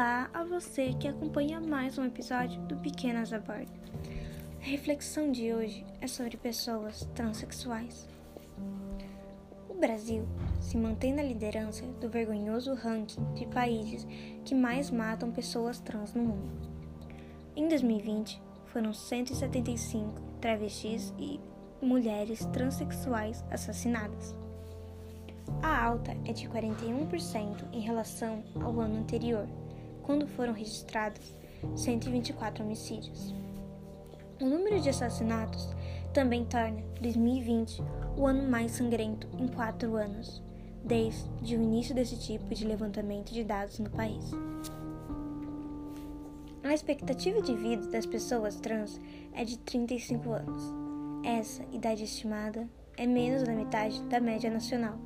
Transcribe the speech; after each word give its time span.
Olá 0.00 0.30
a 0.32 0.44
você 0.44 0.94
que 0.94 1.06
acompanha 1.06 1.60
mais 1.60 1.98
um 1.98 2.06
episódio 2.06 2.58
do 2.62 2.74
Pequenas 2.78 3.34
a 3.34 3.38
Bordo. 3.38 3.70
A 4.58 4.64
reflexão 4.64 5.30
de 5.30 5.52
hoje 5.52 5.84
é 6.00 6.06
sobre 6.06 6.38
pessoas 6.38 7.06
transexuais. 7.14 8.08
O 9.68 9.74
Brasil 9.74 10.26
se 10.58 10.78
mantém 10.78 11.12
na 11.12 11.22
liderança 11.22 11.84
do 12.00 12.08
vergonhoso 12.08 12.72
ranking 12.72 13.22
de 13.34 13.46
países 13.48 14.06
que 14.42 14.54
mais 14.54 14.90
matam 14.90 15.30
pessoas 15.30 15.80
trans 15.80 16.14
no 16.14 16.22
mundo. 16.22 16.50
Em 17.54 17.68
2020, 17.68 18.40
foram 18.72 18.94
175 18.94 20.18
travestis 20.40 21.12
e 21.18 21.38
mulheres 21.82 22.46
transexuais 22.46 23.44
assassinadas. 23.50 24.34
A 25.62 25.84
alta 25.84 26.12
é 26.24 26.32
de 26.32 26.48
41% 26.48 27.66
em 27.70 27.80
relação 27.80 28.42
ao 28.62 28.80
ano 28.80 28.96
anterior, 28.96 29.46
quando 30.10 30.26
foram 30.26 30.52
registrados 30.52 31.32
124 31.76 32.64
homicídios. 32.64 33.32
O 34.40 34.44
número 34.44 34.80
de 34.80 34.88
assassinatos 34.88 35.68
também 36.12 36.44
torna 36.44 36.82
2020 37.00 37.80
o 38.16 38.26
ano 38.26 38.50
mais 38.50 38.72
sangrento 38.72 39.28
em 39.38 39.46
quatro 39.46 39.94
anos, 39.94 40.42
desde 40.84 41.56
o 41.56 41.62
início 41.62 41.94
desse 41.94 42.18
tipo 42.18 42.52
de 42.52 42.66
levantamento 42.66 43.32
de 43.32 43.44
dados 43.44 43.78
no 43.78 43.88
país. 43.88 44.32
A 46.64 46.74
expectativa 46.74 47.40
de 47.40 47.54
vida 47.54 47.86
das 47.86 48.04
pessoas 48.04 48.56
trans 48.56 49.00
é 49.32 49.44
de 49.44 49.58
35 49.58 50.28
anos. 50.32 50.74
Essa 51.22 51.62
idade 51.70 52.02
estimada 52.02 52.68
é 52.96 53.06
menos 53.06 53.44
da 53.44 53.52
metade 53.52 54.02
da 54.06 54.18
média 54.18 54.50
nacional 54.50 54.98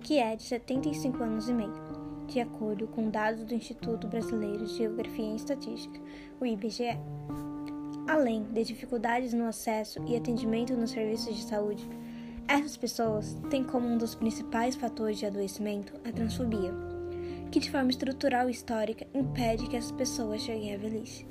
que 0.00 0.18
é 0.18 0.34
de 0.34 0.42
75 0.42 1.22
anos 1.22 1.48
e 1.48 1.52
meio, 1.52 1.74
de 2.30 2.40
acordo 2.40 2.86
com 2.86 3.10
dados 3.10 3.44
do 3.44 3.54
Instituto 3.54 4.06
Brasileiro 4.06 4.64
de 4.64 4.76
Geografia 4.76 5.32
e 5.32 5.34
Estatística, 5.34 6.00
o 6.40 6.46
IBGE. 6.46 6.96
Além 8.06 8.44
de 8.44 8.62
dificuldades 8.62 9.34
no 9.34 9.46
acesso 9.46 10.00
e 10.06 10.16
atendimento 10.16 10.76
nos 10.76 10.92
serviços 10.92 11.36
de 11.36 11.42
saúde, 11.42 11.88
essas 12.46 12.76
pessoas 12.76 13.36
têm 13.50 13.64
como 13.64 13.88
um 13.88 13.98
dos 13.98 14.14
principais 14.14 14.76
fatores 14.76 15.18
de 15.18 15.26
adoecimento 15.26 15.92
a 16.08 16.12
transfobia, 16.12 16.72
que 17.50 17.58
de 17.58 17.70
forma 17.70 17.90
estrutural 17.90 18.48
e 18.48 18.52
histórica 18.52 19.06
impede 19.12 19.68
que 19.68 19.76
essas 19.76 19.92
pessoas 19.92 20.40
cheguem 20.40 20.74
à 20.74 20.78
velhice. 20.78 21.26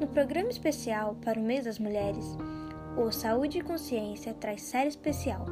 No 0.00 0.06
programa 0.06 0.50
especial 0.50 1.16
para 1.16 1.38
o 1.38 1.42
mês 1.42 1.64
das 1.64 1.80
mulheres, 1.80 2.24
o 2.96 3.10
Saúde 3.10 3.58
e 3.58 3.62
Consciência 3.62 4.32
traz 4.34 4.62
série 4.62 4.88
especial 4.88 5.46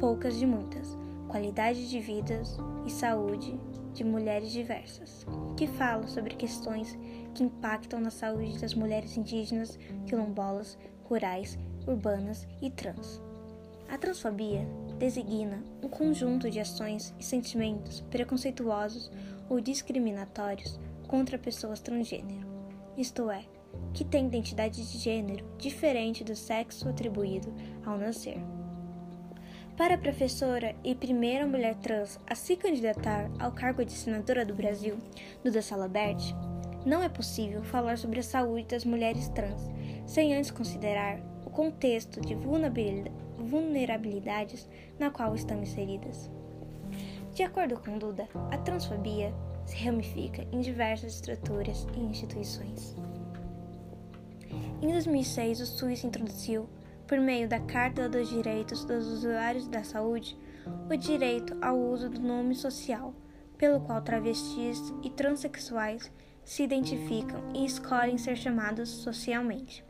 poucas 0.00 0.38
de 0.38 0.46
muitas, 0.46 0.96
qualidade 1.28 1.88
de 1.88 2.00
vidas 2.00 2.58
e 2.86 2.90
saúde 2.90 3.58
de 3.92 4.02
mulheres 4.02 4.50
diversas, 4.50 5.26
que 5.56 5.66
falam 5.66 6.08
sobre 6.08 6.34
questões 6.34 6.98
que 7.34 7.42
impactam 7.42 8.00
na 8.00 8.10
saúde 8.10 8.58
das 8.58 8.74
mulheres 8.74 9.16
indígenas, 9.16 9.78
quilombolas, 10.06 10.78
rurais, 11.04 11.58
urbanas 11.86 12.46
e 12.60 12.70
trans. 12.70 13.22
A 13.88 13.96
transfobia 13.96 14.66
designa 14.98 15.62
um 15.82 15.88
conjunto 15.88 16.50
de 16.50 16.60
ações 16.60 17.14
e 17.18 17.24
sentimentos 17.24 18.00
preconceituosos 18.10 19.10
ou 19.48 19.60
discriminatórios 19.60 20.78
contra 21.06 21.38
pessoas 21.38 21.80
transgênero, 21.80 22.46
isto 22.96 23.30
é, 23.30 23.44
que 23.94 24.04
têm 24.04 24.26
identidade 24.26 24.86
de 24.86 24.98
gênero 24.98 25.46
diferente 25.56 26.22
do 26.22 26.36
sexo 26.36 26.88
atribuído 26.88 27.52
ao 27.84 27.96
nascer. 27.96 28.38
Para 29.78 29.94
a 29.94 29.98
professora 29.98 30.74
e 30.82 30.92
primeira 30.92 31.46
mulher 31.46 31.76
trans 31.76 32.18
a 32.26 32.34
se 32.34 32.56
candidatar 32.56 33.30
ao 33.38 33.52
cargo 33.52 33.84
de 33.84 33.92
senadora 33.92 34.44
do 34.44 34.52
Brasil, 34.52 34.98
Duda 35.44 35.62
Salabert, 35.62 36.34
não 36.84 37.00
é 37.00 37.08
possível 37.08 37.62
falar 37.62 37.96
sobre 37.96 38.18
a 38.18 38.24
saúde 38.24 38.66
das 38.66 38.84
mulheres 38.84 39.28
trans 39.28 39.70
sem 40.04 40.34
antes 40.34 40.50
considerar 40.50 41.20
o 41.46 41.50
contexto 41.50 42.20
de 42.20 42.34
vulnerabilidades 42.34 44.68
na 44.98 45.12
qual 45.12 45.36
estão 45.36 45.62
inseridas. 45.62 46.28
De 47.32 47.44
acordo 47.44 47.78
com 47.78 47.98
Duda, 47.98 48.28
a 48.50 48.58
transfobia 48.58 49.32
se 49.64 49.76
ramifica 49.76 50.44
em 50.50 50.60
diversas 50.60 51.14
estruturas 51.14 51.86
e 51.96 52.00
instituições. 52.00 52.96
Em 54.82 54.88
2006, 54.88 55.60
o 55.60 55.66
SUS 55.66 56.02
introduziu 56.02 56.68
por 57.08 57.18
meio 57.18 57.48
da 57.48 57.58
Carta 57.58 58.06
dos 58.06 58.28
Direitos 58.28 58.84
dos 58.84 59.06
Usuários 59.06 59.66
da 59.66 59.82
Saúde, 59.82 60.38
o 60.90 60.94
direito 60.94 61.56
ao 61.62 61.74
uso 61.74 62.10
do 62.10 62.20
nome 62.20 62.54
social, 62.54 63.14
pelo 63.56 63.80
qual 63.80 64.02
travestis 64.02 64.92
e 65.02 65.08
transexuais 65.08 66.12
se 66.44 66.62
identificam 66.62 67.42
e 67.54 67.64
escolhem 67.64 68.18
ser 68.18 68.36
chamados 68.36 68.90
socialmente, 68.90 69.82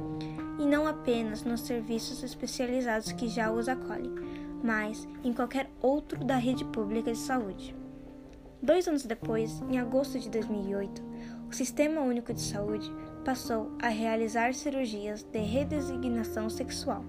e 0.61 0.65
não 0.65 0.87
apenas 0.87 1.43
nos 1.43 1.63
serviços 1.63 2.23
especializados 2.23 3.11
que 3.11 3.29
já 3.29 3.51
os 3.51 3.69
acolhem, 3.69 4.15
mas 4.63 5.07
em 5.25 5.33
qualquer 5.33 5.69
outro 5.83 6.25
da 6.25 6.37
rede 6.37 6.65
pública 6.67 7.11
de 7.11 7.19
saúde. 7.19 7.75
Dois 8.63 8.87
anos 8.87 9.05
depois, 9.05 9.61
em 9.69 9.79
agosto 9.79 10.21
de 10.21 10.31
2008, 10.31 11.03
o 11.49 11.53
Sistema 11.53 12.01
Único 12.01 12.33
de 12.33 12.41
Saúde 12.41 12.93
passou 13.25 13.71
a 13.81 13.89
realizar 13.89 14.55
cirurgias 14.55 15.23
de 15.23 15.39
redesignação 15.39 16.49
sexual, 16.49 17.05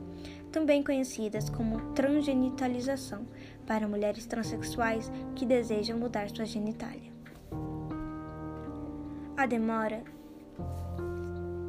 também 0.52 0.84
conhecidas 0.84 1.50
como 1.50 1.94
transgenitalização, 1.94 3.26
para 3.66 3.88
mulheres 3.88 4.26
transexuais 4.26 5.12
que 5.36 5.46
desejam 5.46 5.98
mudar 5.98 6.30
sua 6.30 6.46
genitália. 6.46 7.12
A 9.38 9.46
demora 9.46 10.04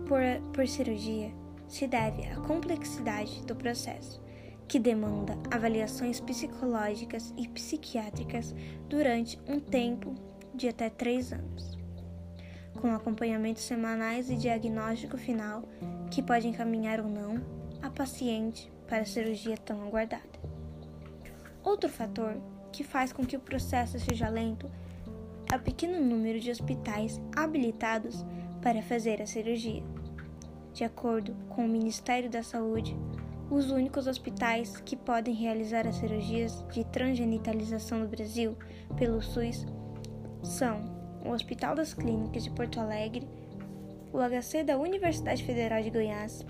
por, 0.06 0.20
por 0.52 0.66
cirurgia 0.66 1.30
se 1.68 1.86
deve 1.86 2.26
à 2.26 2.36
complexidade 2.36 3.44
do 3.44 3.54
processo, 3.54 4.20
que 4.66 4.78
demanda 4.78 5.38
avaliações 5.50 6.20
psicológicas 6.20 7.32
e 7.36 7.46
psiquiátricas 7.48 8.54
durante 8.88 9.38
um 9.46 9.60
tempo 9.60 10.14
de 10.54 10.68
até 10.68 10.88
três 10.90 11.32
anos 11.32 11.79
com 12.80 12.94
acompanhamentos 12.94 13.62
semanais 13.62 14.30
e 14.30 14.36
diagnóstico 14.36 15.16
final 15.16 15.62
que 16.10 16.22
pode 16.22 16.48
encaminhar 16.48 17.00
ou 17.00 17.08
não 17.08 17.40
a 17.82 17.90
paciente 17.90 18.72
para 18.88 19.02
a 19.02 19.06
cirurgia 19.06 19.56
tão 19.56 19.82
aguardada. 19.82 20.22
Outro 21.62 21.88
fator 21.88 22.36
que 22.72 22.82
faz 22.82 23.12
com 23.12 23.24
que 23.24 23.36
o 23.36 23.40
processo 23.40 23.98
seja 23.98 24.28
lento 24.28 24.70
é 25.52 25.56
o 25.56 25.60
pequeno 25.60 26.00
número 26.04 26.40
de 26.40 26.50
hospitais 26.50 27.20
habilitados 27.36 28.24
para 28.62 28.82
fazer 28.82 29.20
a 29.20 29.26
cirurgia. 29.26 29.82
De 30.72 30.84
acordo 30.84 31.34
com 31.48 31.64
o 31.64 31.68
Ministério 31.68 32.30
da 32.30 32.42
Saúde, 32.42 32.96
os 33.50 33.70
únicos 33.70 34.06
hospitais 34.06 34.80
que 34.84 34.96
podem 34.96 35.34
realizar 35.34 35.86
as 35.86 35.96
cirurgias 35.96 36.64
de 36.70 36.84
transgenitalização 36.84 37.98
no 37.98 38.08
Brasil 38.08 38.56
pelo 38.96 39.20
SUS 39.20 39.66
são 40.42 40.99
o 41.24 41.30
Hospital 41.30 41.74
das 41.74 41.94
Clínicas 41.94 42.44
de 42.44 42.50
Porto 42.50 42.80
Alegre, 42.80 43.26
o 44.12 44.18
HC 44.18 44.64
da 44.64 44.76
Universidade 44.76 45.44
Federal 45.44 45.82
de 45.82 45.90
Goiás, 45.90 46.44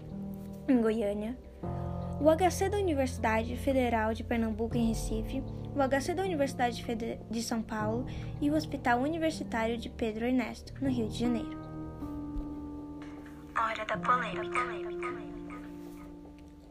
em 0.69 0.81
Goiânia, 0.81 1.36
o 2.20 2.28
HC 2.31 2.69
da 2.69 2.76
Universidade 2.76 3.56
Federal 3.56 4.12
de 4.12 4.22
Pernambuco, 4.22 4.76
em 4.76 4.88
Recife, 4.88 5.42
o 5.75 5.88
HC 5.88 6.14
da 6.14 6.22
Universidade 6.22 6.84
de 7.31 7.42
São 7.42 7.62
Paulo 7.62 8.06
e 8.41 8.50
o 8.50 8.54
Hospital 8.54 9.00
Universitário 9.00 9.78
de 9.78 9.88
Pedro 9.88 10.25
Ernesto, 10.25 10.72
no 10.82 10.91
Rio 10.91 11.08
de 11.08 11.19
Janeiro. 11.19 11.58
Hora 13.56 13.84
da 13.84 13.97
polêmica. 13.97 14.60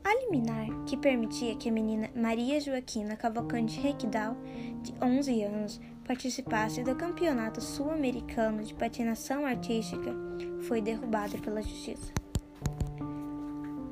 A 0.03 0.15
liminar 0.23 0.65
que 0.87 0.97
permitia 0.97 1.55
que 1.55 1.69
a 1.69 1.71
menina 1.71 2.09
Maria 2.15 2.59
Joaquina 2.59 3.15
Cavalcante 3.15 3.79
Requidal, 3.79 4.35
de 4.81 4.93
11 4.99 5.43
anos, 5.43 5.81
participasse 6.09 6.81
do 6.81 6.95
Campeonato 6.95 7.61
Sul-Americano 7.61 8.63
de 8.63 8.73
Patinação 8.73 9.45
Artística 9.45 10.11
foi 10.61 10.81
derrubada 10.81 11.37
pela 11.37 11.61
Justiça. 11.61 12.11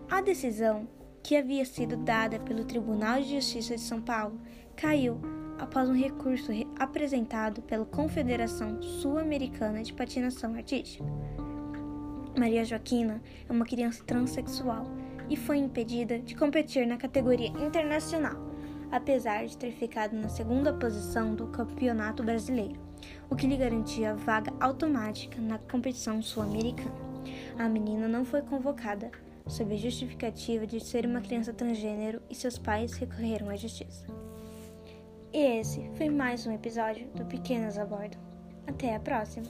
A 0.10 0.20
decisão, 0.20 0.88
que 1.22 1.38
havia 1.38 1.64
sido 1.64 1.96
dada 1.96 2.40
pelo 2.40 2.66
Tribunal 2.66 3.22
de 3.22 3.36
Justiça 3.36 3.76
de 3.76 3.82
São 3.82 4.02
Paulo, 4.02 4.42
caiu 4.76 5.22
após 5.60 5.88
um 5.88 5.94
recurso 5.94 6.52
apresentado 6.80 7.62
pela 7.62 7.86
Confederação 7.86 8.82
Sul-Americana 8.82 9.84
de 9.84 9.94
Patinação 9.94 10.56
Artística. 10.56 11.06
Maria 12.36 12.66
Joaquina 12.66 13.22
é 13.48 13.52
uma 13.52 13.64
criança 13.64 14.04
transexual 14.04 14.88
e 15.30 15.38
foi 15.38 15.58
impedida 15.58 16.18
de 16.18 16.36
competir 16.36 16.88
na 16.88 16.98
categoria 16.98 17.50
internacional 17.50 18.57
apesar 18.92 19.46
de 19.46 19.58
ter 19.58 19.72
ficado 19.72 20.14
na 20.14 20.30
segunda 20.30 20.74
posição 20.74 21.36
do 21.36 21.48
Campeonato 21.48 22.24
Brasileiro, 22.24 22.80
o 23.30 23.36
que 23.36 23.48
lhe 23.48 23.58
garantia 23.58 24.16
vaga 24.16 24.54
automática 24.60 25.40
na 25.40 25.58
competição 25.58 26.22
sul-americana. 26.22 26.96
A 27.58 27.68
menina 27.68 28.08
não 28.08 28.24
foi 28.24 28.42
convocada, 28.42 29.12
sob 29.48 29.74
a 29.74 29.78
justificativa 29.78 30.66
de 30.66 30.80
ser 30.80 31.06
uma 31.06 31.22
criança 31.22 31.54
transgênero 31.54 32.22
e 32.30 32.36
seus 32.36 32.58
pais 32.58 32.94
recorreram 32.94 33.50
à 33.50 33.56
justiça. 33.56 34.06
E 35.34 35.60
esse 35.60 35.90
foi 35.96 36.10
mais 36.10 36.48
um 36.48 36.52
episódio 36.52 37.08
do 37.16 37.26
Pequenas 37.26 37.78
a 37.78 37.86
Bordo. 37.86 38.18
Até 38.66 38.96
a 38.96 39.00
próxima! 39.00 39.48